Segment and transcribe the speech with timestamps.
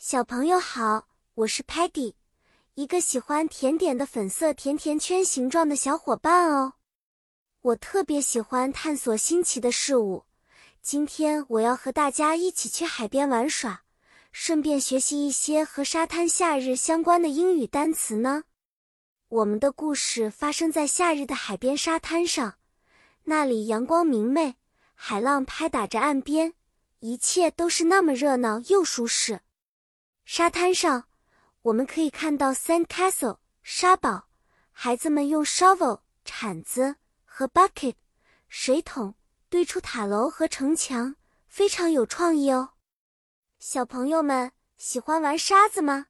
[0.00, 2.14] 小朋友好，我是 Peggy，
[2.74, 6.74] 一个喜欢甜点的粉色甜甜圈形状的小伙伴哦。
[7.62, 10.24] 我特别喜欢探索新奇的事物。
[10.80, 13.82] 今天我要和大家一起去海边玩耍，
[14.30, 18.44] 顺便学习一些和沙滩夏日相关的英语单词呢。
[19.26, 22.54] 我们的故事发生在夏日的海边沙滩上，
[23.24, 24.54] 那里阳光明媚，
[24.94, 26.54] 海浪拍打着岸边，
[27.00, 29.40] 一切都是那么热闹又舒适。
[30.30, 31.08] 沙滩上，
[31.62, 34.28] 我们可以看到 sand castle 沙堡，
[34.72, 37.94] 孩子们用 shovel 铲子和 bucket
[38.46, 39.14] 水桶
[39.48, 42.74] 堆出塔楼和城墙，非常有创意哦。
[43.58, 46.08] 小朋友们喜欢玩沙子吗？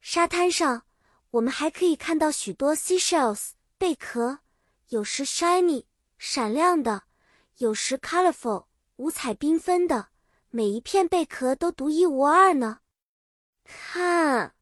[0.00, 0.82] 沙滩上，
[1.30, 4.40] 我们还可以看到许多 seashells 贝壳，
[4.88, 5.84] 有时 shiny
[6.18, 7.04] 闪亮的，
[7.58, 8.66] 有时 colorful
[8.96, 10.08] 五彩缤纷的，
[10.50, 12.80] 每一片贝壳都独一无二呢。
[13.64, 14.54] 看，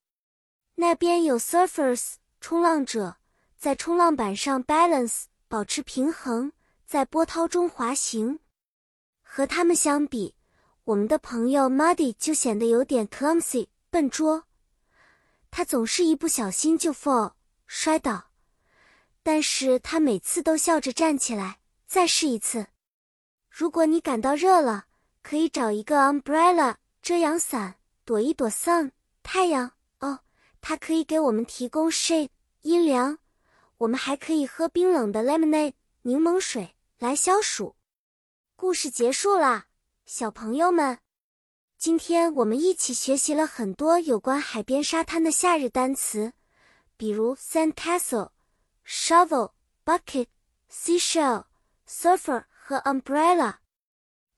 [0.74, 3.16] 那边有 surfers 冲浪者
[3.56, 6.52] 在冲浪板上 balance 保持平衡，
[6.86, 8.40] 在波涛中滑行。
[9.22, 10.34] 和他们相比，
[10.84, 14.44] 我们的朋友 Muddy 就显得有点 clumsy 笨拙。
[15.50, 17.32] 他总是一不小心就 fall
[17.66, 18.30] 摔倒，
[19.22, 22.68] 但是他每次都笑着站起来，再试一次。
[23.48, 24.86] 如果你感到热了，
[25.22, 27.79] 可以找一个 umbrella 遮阳伞。
[28.10, 28.90] 躲一躲 sun
[29.22, 30.18] 太阳哦，
[30.60, 32.30] 它可以给我们提供 shade
[32.62, 33.20] 阴凉。
[33.78, 37.76] 我们还可以喝冰冷的 lemonade 柠檬水来消暑。
[38.56, 39.66] 故事结束啦，
[40.06, 40.98] 小朋友们，
[41.78, 46.32] 今天我们一起学习了很多有关海边沙滩的夏日单词，
[46.96, 48.30] 比如 sand castle、
[48.84, 49.52] shovel、
[49.84, 50.26] bucket、
[50.68, 51.44] seashell、
[51.88, 53.58] surfer 和 umbrella。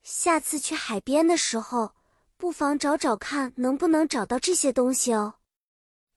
[0.03, 1.95] 下次去海边的时候。
[2.43, 5.35] 不妨找找看，能不能找到这些东西哦。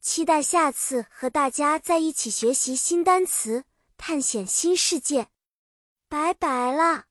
[0.00, 3.62] 期待下次和大家在一起学习新单词，
[3.96, 5.28] 探险新世界。
[6.08, 7.04] 拜拜啦！